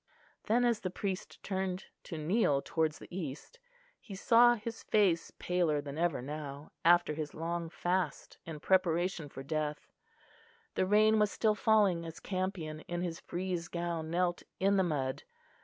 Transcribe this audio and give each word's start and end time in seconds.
Then, 0.47 0.65
as 0.65 0.79
the 0.79 0.89
priest 0.89 1.43
turned 1.43 1.85
to 2.05 2.17
kneel 2.17 2.63
towards 2.63 2.97
the 2.97 3.15
east, 3.15 3.59
he 3.99 4.15
saw 4.15 4.55
his 4.55 4.81
face 4.81 5.29
paler 5.37 5.79
than 5.79 5.95
ever 5.99 6.23
now, 6.23 6.71
after 6.83 7.13
his 7.13 7.35
long 7.35 7.69
fast 7.69 8.39
in 8.43 8.59
preparation 8.61 9.29
for 9.29 9.43
death. 9.43 9.91
The 10.73 10.87
rain 10.87 11.19
was 11.19 11.29
still 11.29 11.53
falling 11.53 12.03
as 12.07 12.19
Campion 12.19 12.79
in 12.87 13.01
his 13.03 13.19
frieze 13.19 13.67
gown 13.67 14.09
knelt 14.09 14.41
in 14.59 14.75
the 14.75 14.83
mud. 14.83 15.21